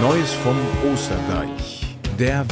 [0.00, 0.56] Neues vom
[0.92, 1.98] Osterdeich.
[2.18, 2.46] Der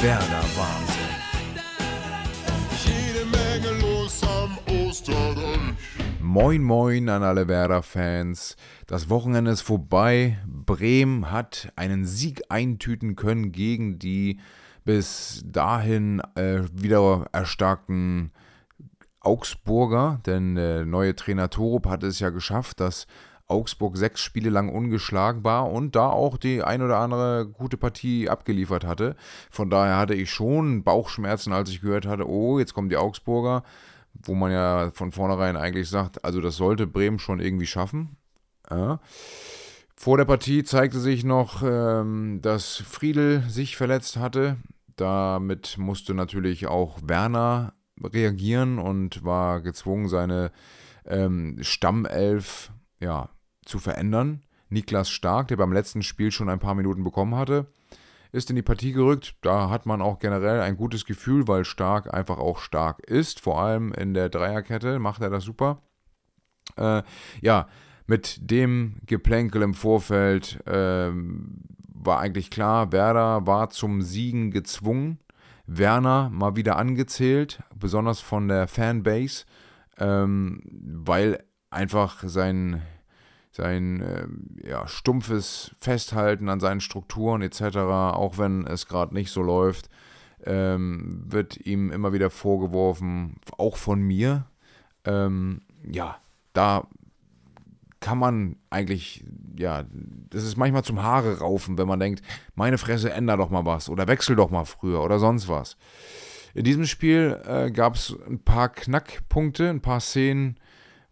[4.22, 5.74] am Osterdeich.
[6.20, 8.56] Moin, moin an alle Werder-Fans.
[8.88, 10.38] Das Wochenende ist vorbei.
[10.44, 14.40] Bremen hat einen Sieg eintüten können gegen die
[14.84, 18.32] bis dahin äh, wieder erstarkten
[19.20, 23.06] Augsburger, denn der neue Trainer Torup hat es ja geschafft, dass
[23.48, 28.28] Augsburg sechs Spiele lang ungeschlagen war und da auch die ein oder andere gute Partie
[28.28, 29.14] abgeliefert hatte.
[29.50, 33.62] Von daher hatte ich schon Bauchschmerzen, als ich gehört hatte, oh, jetzt kommen die Augsburger,
[34.14, 38.16] wo man ja von vornherein eigentlich sagt, also das sollte Bremen schon irgendwie schaffen.
[38.68, 39.00] Ja.
[39.94, 44.56] Vor der Partie zeigte sich noch, ähm, dass Friedel sich verletzt hatte.
[44.96, 50.50] Damit musste natürlich auch Werner reagieren und war gezwungen, seine
[51.06, 53.28] ähm, Stammelf ja,
[53.66, 54.42] zu verändern.
[54.68, 57.66] Niklas Stark, der beim letzten Spiel schon ein paar Minuten bekommen hatte,
[58.32, 59.36] ist in die Partie gerückt.
[59.42, 63.40] Da hat man auch generell ein gutes Gefühl, weil Stark einfach auch stark ist.
[63.40, 65.82] Vor allem in der Dreierkette macht er das super.
[66.76, 67.02] Äh,
[67.40, 67.68] ja,
[68.06, 75.18] mit dem Geplänkel im Vorfeld äh, war eigentlich klar, Werder war zum Siegen gezwungen.
[75.66, 79.44] Werner mal wieder angezählt, besonders von der Fanbase,
[79.98, 82.82] ähm, weil einfach sein
[83.56, 89.40] sein äh, ja, stumpfes Festhalten an seinen Strukturen etc., auch wenn es gerade nicht so
[89.42, 89.88] läuft,
[90.44, 94.44] ähm, wird ihm immer wieder vorgeworfen, auch von mir.
[95.04, 96.18] Ähm, ja,
[96.52, 96.86] da
[98.00, 99.24] kann man eigentlich,
[99.58, 99.86] ja,
[100.28, 102.22] das ist manchmal zum Haare raufen, wenn man denkt,
[102.54, 105.78] meine Fresse, änder doch mal was oder wechsel doch mal früher oder sonst was.
[106.52, 110.60] In diesem Spiel äh, gab es ein paar Knackpunkte, ein paar Szenen,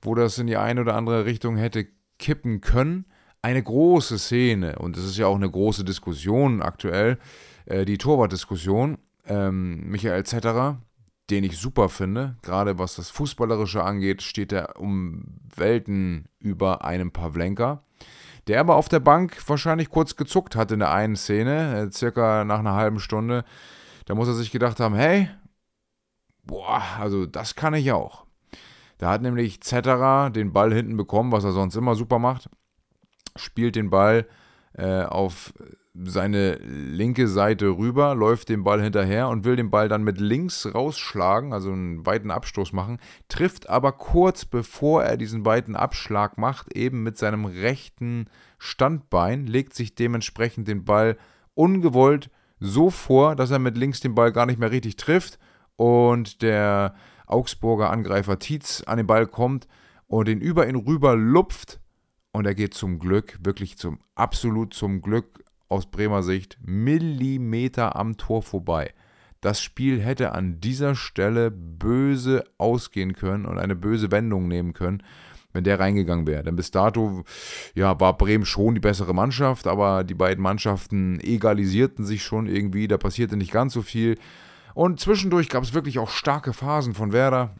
[0.03, 1.87] wo das in die eine oder andere Richtung hätte
[2.25, 3.05] kippen können.
[3.43, 7.19] Eine große Szene, und es ist ja auch eine große Diskussion aktuell,
[7.67, 8.97] äh, die Torwartdiskussion.
[9.27, 10.81] Ähm, Michael Zetterer,
[11.29, 17.11] den ich super finde, gerade was das Fußballerische angeht, steht er um Welten über einem
[17.11, 17.83] Pavlenka.
[18.47, 22.45] Der aber auf der Bank wahrscheinlich kurz gezuckt hat in der einen Szene, äh, circa
[22.45, 23.45] nach einer halben Stunde.
[24.07, 25.29] Da muss er sich gedacht haben, hey,
[26.45, 28.24] boah, also das kann ich auch.
[28.99, 32.49] Da hat nämlich Zetterer den Ball hinten bekommen, was er sonst immer super macht.
[33.37, 34.27] Spielt den Ball
[34.75, 35.53] äh, auf
[35.95, 40.75] seine linke Seite rüber, läuft den Ball hinterher und will den Ball dann mit links
[40.75, 46.77] rausschlagen, also einen weiten Abstoß machen, trifft aber kurz bevor er diesen weiten Abschlag macht,
[46.77, 48.27] eben mit seinem rechten
[48.59, 51.17] Standbein, legt sich dementsprechend den Ball
[51.55, 52.29] ungewollt
[52.59, 55.39] so vor, dass er mit links den Ball gar nicht mehr richtig trifft
[55.77, 56.95] und der
[57.27, 59.67] Augsburger Angreifer Tietz an den Ball kommt
[60.07, 61.81] und den über ihn rüber lupft.
[62.33, 68.17] Und er geht zum Glück, wirklich zum absolut zum Glück aus Bremer Sicht, Millimeter am
[68.17, 68.93] Tor vorbei.
[69.41, 75.03] Das Spiel hätte an dieser Stelle böse ausgehen können und eine böse Wendung nehmen können,
[75.53, 76.43] wenn der reingegangen wäre.
[76.43, 77.25] Denn bis dato
[77.75, 82.89] ja, war Bremen schon die bessere Mannschaft, aber die beiden Mannschaften egalisierten sich schon irgendwie,
[82.89, 84.17] da passierte nicht ganz so viel.
[84.75, 87.55] Und zwischendurch gab es wirklich auch starke Phasen von Werder.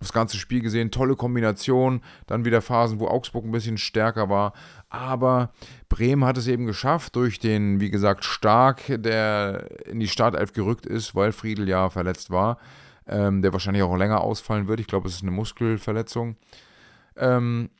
[0.00, 2.02] Das ganze Spiel gesehen, tolle Kombination.
[2.26, 4.52] Dann wieder Phasen, wo Augsburg ein bisschen stärker war.
[4.88, 5.50] Aber
[5.88, 10.86] Bremen hat es eben geschafft, durch den, wie gesagt, Stark, der in die Startelf gerückt
[10.86, 12.58] ist, weil Friedel ja verletzt war.
[13.06, 14.80] Ähm, der wahrscheinlich auch länger ausfallen wird.
[14.80, 16.36] Ich glaube, es ist eine Muskelverletzung.
[17.16, 17.70] Ähm,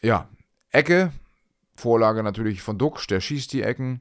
[0.00, 0.28] ja,
[0.70, 1.12] Ecke.
[1.76, 4.00] Vorlage natürlich von Duxch, der schießt die Ecken.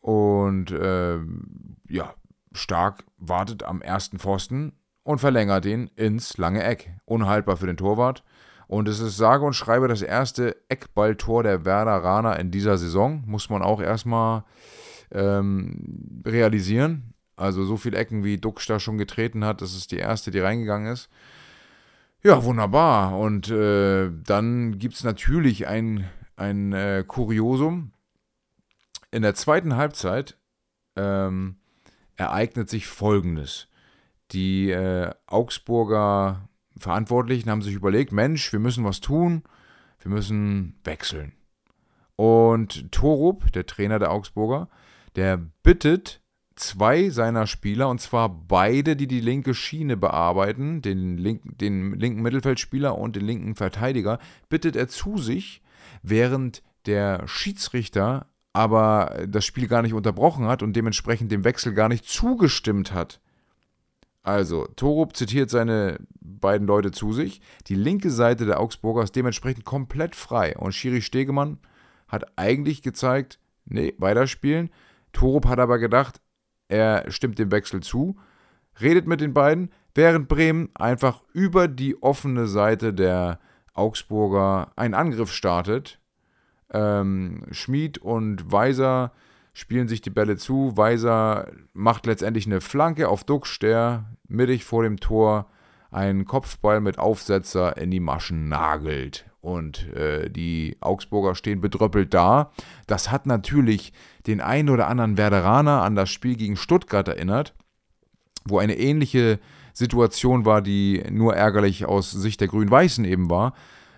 [0.00, 2.14] Und ähm, ja,
[2.56, 4.72] Stark wartet am ersten Pfosten
[5.02, 6.90] und verlängert ihn ins lange Eck.
[7.04, 8.24] Unhaltbar für den Torwart.
[8.66, 13.22] Und es ist sage und schreibe das erste Eckballtor der Werderaner in dieser Saison.
[13.26, 14.44] Muss man auch erstmal
[15.12, 17.14] ähm, realisieren.
[17.36, 20.40] Also so viele Ecken wie Duxch da schon getreten hat, das ist die erste, die
[20.40, 21.08] reingegangen ist.
[22.22, 23.18] Ja, wunderbar.
[23.18, 27.92] Und äh, dann gibt es natürlich ein, ein äh, Kuriosum.
[29.12, 30.36] In der zweiten Halbzeit
[30.96, 31.58] ähm,
[32.16, 33.68] ereignet sich Folgendes.
[34.32, 36.48] Die äh, Augsburger
[36.78, 39.42] Verantwortlichen haben sich überlegt, Mensch, wir müssen was tun,
[40.00, 41.32] wir müssen wechseln.
[42.16, 44.68] Und Torup, der Trainer der Augsburger,
[45.16, 46.20] der bittet
[46.54, 52.22] zwei seiner Spieler, und zwar beide, die die linke Schiene bearbeiten, den, link, den linken
[52.22, 55.62] Mittelfeldspieler und den linken Verteidiger, bittet er zu sich,
[56.02, 61.90] während der Schiedsrichter aber das Spiel gar nicht unterbrochen hat und dementsprechend dem Wechsel gar
[61.90, 63.20] nicht zugestimmt hat.
[64.22, 67.42] Also, Torup zitiert seine beiden Leute zu sich.
[67.66, 70.56] Die linke Seite der Augsburger ist dementsprechend komplett frei.
[70.56, 71.58] Und Schiri Stegemann
[72.08, 74.70] hat eigentlich gezeigt, nee, weiterspielen.
[75.12, 76.22] Torup hat aber gedacht,
[76.68, 78.16] er stimmt dem Wechsel zu,
[78.80, 83.38] redet mit den beiden, während Bremen einfach über die offene Seite der
[83.74, 86.00] Augsburger einen Angriff startet.
[86.72, 89.12] Ähm, Schmid und Weiser
[89.52, 90.76] spielen sich die Bälle zu.
[90.76, 95.46] Weiser macht letztendlich eine Flanke auf Duxch, der mittig vor dem Tor
[95.90, 99.24] einen Kopfball mit Aufsetzer in die Maschen nagelt.
[99.40, 102.50] Und äh, die Augsburger stehen bedröppelt da.
[102.86, 103.92] Das hat natürlich
[104.26, 107.54] den einen oder anderen Werderaner an das Spiel gegen Stuttgart erinnert,
[108.44, 109.38] wo eine ähnliche
[109.72, 113.54] Situation war, die nur ärgerlich aus Sicht der Grün-Weißen eben war.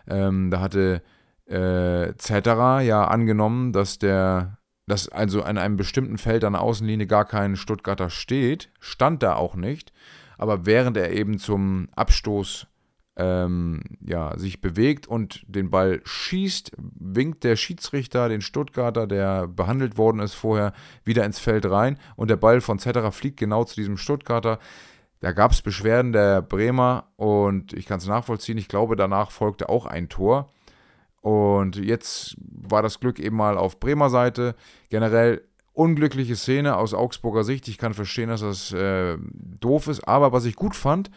[0.07, 1.03] Ähm, da hatte
[1.49, 7.07] äh, Zetterer ja angenommen, dass der, dass also an einem bestimmten Feld an der Außenlinie
[7.07, 9.93] gar kein Stuttgarter steht, stand da auch nicht.
[10.37, 12.67] Aber während er eben zum Abstoß
[13.17, 19.99] ähm, ja, sich bewegt und den Ball schießt, winkt der Schiedsrichter den Stuttgarter, der behandelt
[19.99, 20.73] worden ist vorher,
[21.05, 24.61] wieder ins Feld rein und der Ball von Zetterer fliegt genau zu diesem Stuttgarter.
[25.21, 28.57] Da gab es Beschwerden der Bremer und ich kann es nachvollziehen.
[28.57, 30.53] Ich glaube, danach folgte auch ein Tor.
[31.29, 34.55] Und jetzt war das Glück eben mal auf Bremer Seite.
[34.89, 35.43] Generell
[35.75, 37.69] unglückliche Szene aus Augsburger Sicht.
[37.69, 39.19] Ich kann verstehen, dass das äh,
[39.61, 40.09] doof ist.
[40.09, 41.11] Aber was ich gut fand,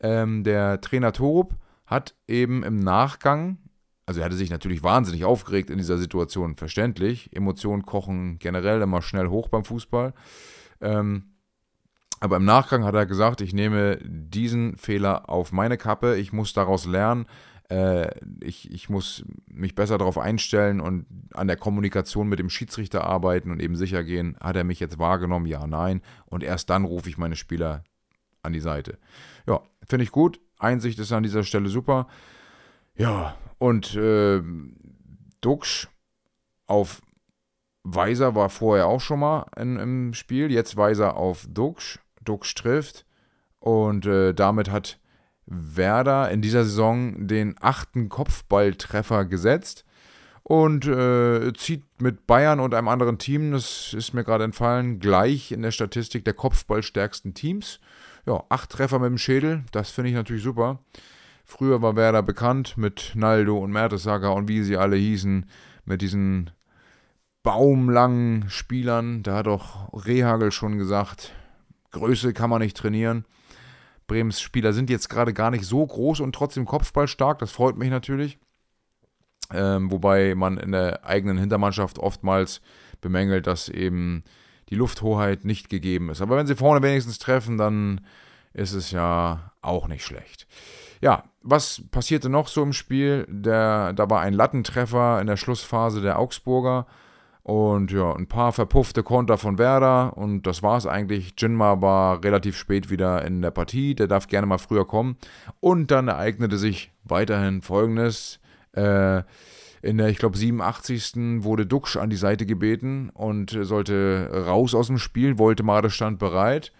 [0.00, 1.54] ähm, der Trainer Torup
[1.84, 3.58] hat eben im Nachgang,
[4.06, 7.36] also er hatte sich natürlich wahnsinnig aufgeregt in dieser Situation, verständlich.
[7.36, 10.14] Emotionen kochen generell immer schnell hoch beim Fußball.
[10.80, 11.34] Ähm,
[12.20, 16.54] aber im Nachgang hat er gesagt, ich nehme diesen Fehler auf meine Kappe, ich muss
[16.54, 17.26] daraus lernen,
[17.68, 18.10] äh,
[18.40, 23.50] ich, ich muss mich besser darauf einstellen und an der Kommunikation mit dem Schiedsrichter arbeiten
[23.50, 26.02] und eben sicher gehen, hat er mich jetzt wahrgenommen, ja, nein.
[26.26, 27.84] Und erst dann rufe ich meine Spieler
[28.42, 28.98] an die Seite.
[29.46, 30.40] Ja, finde ich gut.
[30.58, 32.08] Einsicht ist an dieser Stelle super.
[32.96, 34.42] Ja, und äh,
[35.40, 35.88] Duxch
[36.66, 37.02] auf
[37.84, 40.50] Weiser war vorher auch schon mal in, im Spiel.
[40.50, 42.00] Jetzt Weiser auf Duxch.
[42.24, 43.06] Duxch trifft.
[43.60, 44.98] Und äh, damit hat
[45.48, 49.84] Werder in dieser Saison den achten Kopfballtreffer gesetzt
[50.42, 55.52] und äh, zieht mit Bayern und einem anderen Team, das ist mir gerade entfallen, gleich
[55.52, 57.80] in der Statistik der Kopfballstärksten Teams.
[58.26, 60.80] Ja, acht Treffer mit dem Schädel, das finde ich natürlich super.
[61.44, 65.46] Früher war Werder bekannt mit Naldo und Mertesacker und wie sie alle hießen,
[65.86, 66.50] mit diesen
[67.42, 69.22] baumlangen Spielern.
[69.22, 71.32] Da hat auch Rehagel schon gesagt,
[71.90, 73.24] Größe kann man nicht trainieren.
[74.08, 77.38] Bremens Spieler sind jetzt gerade gar nicht so groß und trotzdem kopfballstark.
[77.38, 78.38] Das freut mich natürlich.
[79.52, 82.60] Ähm, wobei man in der eigenen Hintermannschaft oftmals
[83.00, 84.24] bemängelt, dass eben
[84.68, 86.20] die Lufthoheit nicht gegeben ist.
[86.20, 88.00] Aber wenn sie vorne wenigstens treffen, dann
[88.52, 90.46] ist es ja auch nicht schlecht.
[91.00, 93.24] Ja, was passierte noch so im Spiel?
[93.28, 96.86] Der, da war ein Lattentreffer in der Schlussphase der Augsburger.
[97.48, 101.32] Und ja, ein paar verpuffte Konter von Werder und das war es eigentlich.
[101.38, 105.16] Jinma war relativ spät wieder in der Partie, der darf gerne mal früher kommen.
[105.58, 108.38] Und dann ereignete sich weiterhin folgendes.
[108.72, 109.22] Äh,
[109.80, 111.42] in der, ich glaube, 87.
[111.42, 115.38] wurde Duxch an die Seite gebeten und sollte raus aus dem Spiel.
[115.38, 116.70] Woltemade stand bereit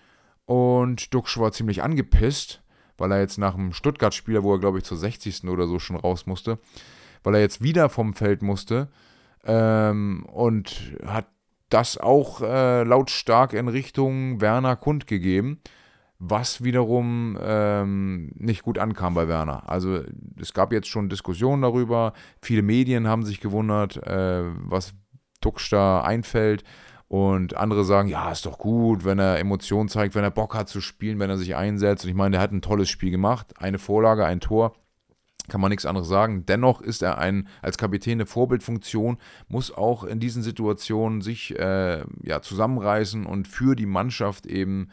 [0.44, 2.60] und Duxch war ziemlich angepisst,
[2.98, 5.44] weil er jetzt nach dem Stuttgart-Spieler, wo er, glaube ich, zur 60.
[5.44, 6.58] oder so schon raus musste,
[7.22, 8.88] weil er jetzt wieder vom Feld musste
[9.48, 11.26] ähm, und hat
[11.70, 15.60] das auch äh, lautstark in Richtung Werner kundgegeben,
[16.18, 19.68] was wiederum ähm, nicht gut ankam bei Werner.
[19.68, 20.02] Also
[20.40, 24.94] es gab jetzt schon Diskussionen darüber, viele Medien haben sich gewundert, äh, was
[25.40, 26.64] Tucksch da einfällt.
[27.10, 30.68] Und andere sagen, ja, ist doch gut, wenn er Emotionen zeigt, wenn er Bock hat
[30.68, 32.04] zu spielen, wenn er sich einsetzt.
[32.04, 33.54] Und ich meine, der hat ein tolles Spiel gemacht.
[33.56, 34.74] Eine Vorlage, ein Tor
[35.48, 36.46] kann man nichts anderes sagen.
[36.46, 42.04] Dennoch ist er ein als Kapitän eine Vorbildfunktion, muss auch in diesen Situationen sich äh,
[42.22, 44.90] ja, zusammenreißen und für die Mannschaft eben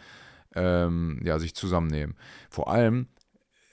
[0.56, 2.16] ähm, ja, sich zusammennehmen.
[2.50, 3.08] Vor allem,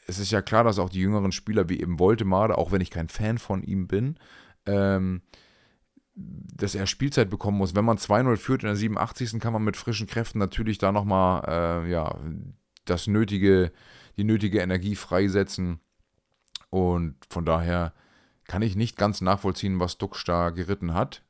[0.06, 2.90] es ist ja klar, dass auch die jüngeren Spieler wie eben Woltemade, auch wenn ich
[2.90, 4.18] kein Fan von ihm bin,
[4.66, 5.22] ähm,
[6.14, 7.74] dass er Spielzeit bekommen muss.
[7.74, 9.40] Wenn man 2-0 führt in der 87.
[9.40, 12.18] kann man mit frischen Kräften natürlich da nochmal äh, ja,
[12.84, 13.72] das nötige,
[14.16, 15.80] die nötige Energie freisetzen
[16.72, 17.92] und von daher
[18.48, 21.22] kann ich nicht ganz nachvollziehen, was Duxch da geritten hat.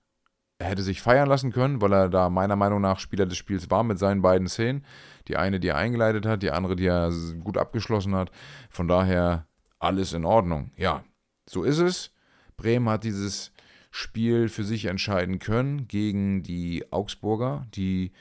[0.59, 3.69] Er hätte sich feiern lassen können, weil er da meiner Meinung nach Spieler des Spiels
[3.69, 4.85] war mit seinen beiden Szenen.
[5.27, 7.11] Die eine, die er eingeleitet hat, die andere, die er
[7.43, 8.31] gut abgeschlossen hat.
[8.71, 9.49] Von daher
[9.81, 10.71] alles in Ordnung.
[10.77, 11.03] Ja,
[11.51, 12.13] so ist es.
[12.57, 13.51] Bremen hat dieses
[13.91, 18.13] Spiel für sich entscheiden können gegen die Augsburger, die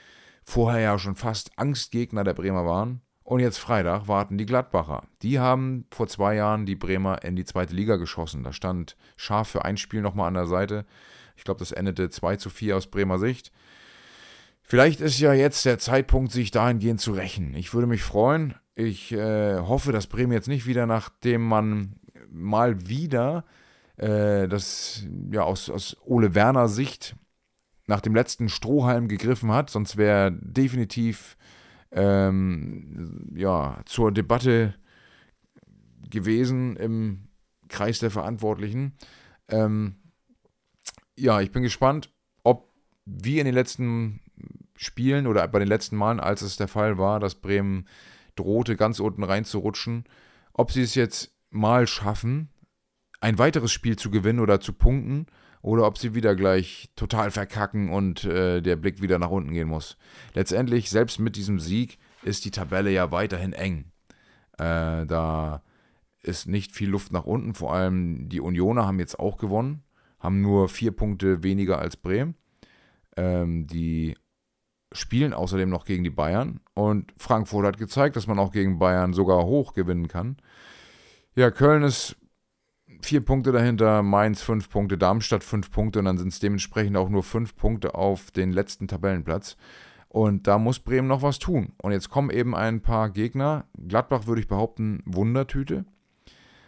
[0.43, 3.01] vorher ja schon fast Angstgegner der Bremer waren.
[3.23, 5.03] Und jetzt Freitag warten die Gladbacher.
[5.21, 8.43] Die haben vor zwei Jahren die Bremer in die zweite Liga geschossen.
[8.43, 10.85] Da stand scharf für ein Spiel nochmal an der Seite.
[11.35, 13.51] Ich glaube, das endete 2 zu 4 aus Bremer Sicht.
[14.63, 17.55] Vielleicht ist ja jetzt der Zeitpunkt, sich dahingehend zu rächen.
[17.55, 18.55] Ich würde mich freuen.
[18.75, 21.95] Ich äh, hoffe, dass Bremen jetzt nicht wieder, nachdem man
[22.29, 23.43] mal wieder
[23.97, 27.15] äh, das ja aus, aus Ole Werner Sicht
[27.87, 31.37] nach dem letzten Strohhalm gegriffen hat, sonst wäre definitiv
[31.91, 34.75] ähm, ja, zur Debatte
[36.09, 37.27] gewesen im
[37.67, 38.93] Kreis der Verantwortlichen.
[39.47, 39.95] Ähm,
[41.17, 42.71] ja, ich bin gespannt, ob
[43.05, 44.19] wie in den letzten
[44.75, 47.87] Spielen oder bei den letzten Malen, als es der Fall war, dass Bremen
[48.35, 50.05] drohte, ganz unten reinzurutschen,
[50.53, 52.49] ob sie es jetzt mal schaffen,
[53.19, 55.27] ein weiteres Spiel zu gewinnen oder zu punkten,
[55.61, 59.67] oder ob sie wieder gleich total verkacken und äh, der Blick wieder nach unten gehen
[59.67, 59.97] muss.
[60.33, 63.91] Letztendlich, selbst mit diesem Sieg, ist die Tabelle ja weiterhin eng.
[64.57, 65.63] Äh, da
[66.23, 69.83] ist nicht viel Luft nach unten, vor allem die Unioner haben jetzt auch gewonnen,
[70.19, 72.35] haben nur vier Punkte weniger als Bremen.
[73.17, 74.15] Ähm, die
[74.91, 79.13] spielen außerdem noch gegen die Bayern und Frankfurt hat gezeigt, dass man auch gegen Bayern
[79.13, 80.37] sogar hoch gewinnen kann.
[81.33, 82.17] Ja, Köln ist
[83.05, 87.09] vier Punkte dahinter, Mainz fünf Punkte, Darmstadt fünf Punkte und dann sind es dementsprechend auch
[87.09, 89.57] nur fünf Punkte auf den letzten Tabellenplatz.
[90.09, 91.71] Und da muss Bremen noch was tun.
[91.81, 93.65] Und jetzt kommen eben ein paar Gegner.
[93.87, 95.85] Gladbach würde ich behaupten, Wundertüte.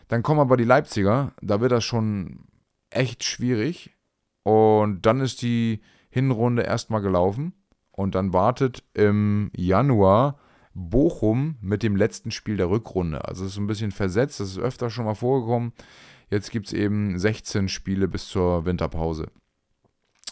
[0.08, 1.34] Dann kommen aber die Leipziger.
[1.42, 2.46] Da wird das schon
[2.90, 3.92] echt schwierig.
[4.44, 7.54] Und dann ist die Hinrunde erstmal gelaufen.
[7.92, 10.40] Und dann wartet im Januar
[10.74, 13.26] Bochum mit dem letzten Spiel der Rückrunde.
[13.26, 15.74] Also es ist ein bisschen versetzt, das ist öfter schon mal vorgekommen.
[16.34, 19.30] Jetzt gibt es eben 16 Spiele bis zur Winterpause.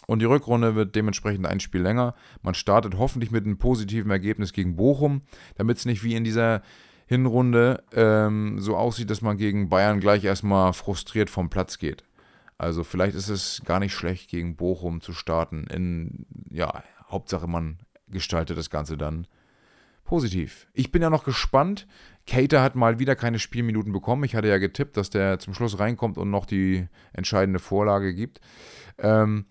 [0.08, 2.16] Und die Rückrunde wird dementsprechend ein Spiel länger.
[2.42, 5.22] Man startet hoffentlich mit einem positiven Ergebnis gegen Bochum,
[5.54, 6.62] damit es nicht wie in dieser
[7.06, 12.02] Hinrunde ähm, so aussieht, dass man gegen Bayern gleich erstmal frustriert vom Platz geht.
[12.58, 15.68] Also vielleicht ist es gar nicht schlecht, gegen Bochum zu starten.
[15.68, 17.78] In, ja, Hauptsache man
[18.08, 19.28] gestaltet das Ganze dann
[20.12, 20.66] positiv.
[20.74, 21.86] Ich bin ja noch gespannt.
[22.26, 24.24] Cater hat mal wieder keine Spielminuten bekommen.
[24.24, 28.38] Ich hatte ja getippt, dass der zum Schluss reinkommt und noch die entscheidende Vorlage gibt.
[28.98, 29.46] Ähm,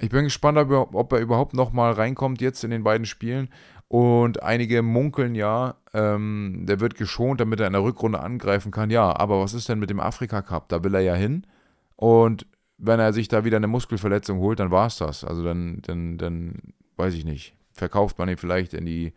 [0.00, 3.50] ich bin gespannt, ob er überhaupt noch mal reinkommt jetzt in den beiden Spielen.
[3.86, 8.90] Und einige munkeln ja, ähm, der wird geschont, damit er in der Rückrunde angreifen kann.
[8.90, 10.70] Ja, aber was ist denn mit dem Afrika Cup?
[10.70, 11.46] Da will er ja hin.
[11.94, 12.48] Und
[12.78, 15.22] wenn er sich da wieder eine Muskelverletzung holt, dann war es das.
[15.22, 16.54] Also dann, dann, dann,
[16.96, 17.54] weiß ich nicht.
[17.74, 19.12] Verkauft man ihn vielleicht in die,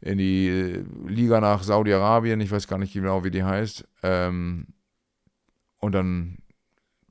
[0.00, 3.86] in die äh, Liga nach Saudi-Arabien, ich weiß gar nicht genau, wie die heißt.
[4.02, 4.66] Ähm,
[5.78, 6.38] und dann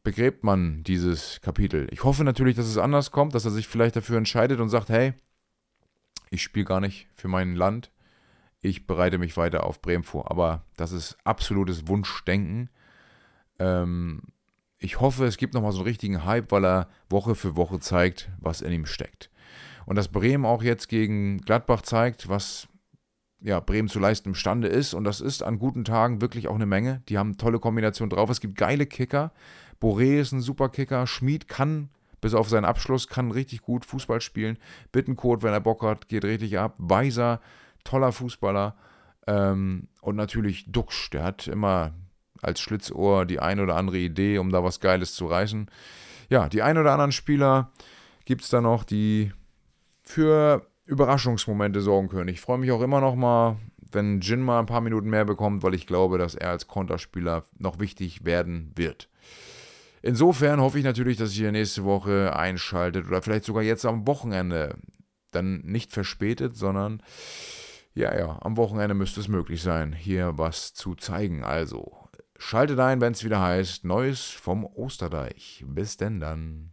[0.03, 1.87] begräbt man dieses Kapitel.
[1.91, 4.89] Ich hoffe natürlich, dass es anders kommt, dass er sich vielleicht dafür entscheidet und sagt,
[4.89, 5.13] hey,
[6.29, 7.91] ich spiele gar nicht für mein Land,
[8.61, 10.31] ich bereite mich weiter auf Bremen vor.
[10.31, 12.69] Aber das ist absolutes Wunschdenken.
[13.59, 14.21] Ähm,
[14.79, 18.29] ich hoffe, es gibt nochmal so einen richtigen Hype, weil er Woche für Woche zeigt,
[18.39, 19.29] was in ihm steckt.
[19.85, 22.67] Und dass Bremen auch jetzt gegen Gladbach zeigt, was
[23.41, 24.93] ja, Bremen zu leisten imstande ist.
[24.93, 27.01] Und das ist an guten Tagen wirklich auch eine Menge.
[27.09, 28.29] Die haben tolle Kombinationen drauf.
[28.29, 29.31] Es gibt geile Kicker.
[29.81, 31.05] Boré ist ein super Kicker.
[31.05, 31.89] Schmid kann,
[32.19, 34.57] bis auf seinen Abschluss, kann richtig gut Fußball spielen.
[34.91, 36.75] Bittenkurt, wenn er Bock hat, geht richtig ab.
[36.77, 37.41] Weiser,
[37.83, 38.75] toller Fußballer.
[39.27, 41.93] Ähm, und natürlich Duxch, der hat immer
[42.41, 45.69] als Schlitzohr die ein oder andere Idee, um da was Geiles zu reißen.
[46.29, 47.71] Ja, die ein oder anderen Spieler
[48.25, 49.31] gibt es da noch, die
[50.01, 52.29] für Überraschungsmomente sorgen können.
[52.29, 53.57] Ich freue mich auch immer noch mal,
[53.91, 57.43] wenn Jin mal ein paar Minuten mehr bekommt, weil ich glaube, dass er als Konterspieler
[57.57, 59.09] noch wichtig werden wird.
[60.01, 64.75] Insofern hoffe ich natürlich, dass ihr nächste Woche einschaltet oder vielleicht sogar jetzt am Wochenende.
[65.31, 67.03] Dann nicht verspätet, sondern
[67.93, 71.43] ja, ja, am Wochenende müsste es möglich sein, hier was zu zeigen.
[71.43, 71.97] Also,
[72.37, 75.65] schaltet ein, wenn es wieder heißt, Neues vom Osterdeich.
[75.67, 76.71] Bis denn dann.